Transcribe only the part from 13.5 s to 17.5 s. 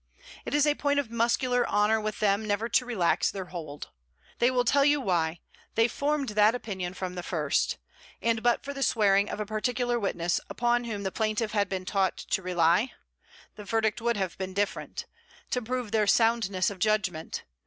the verdict would have been different to prove their soundness of judgement.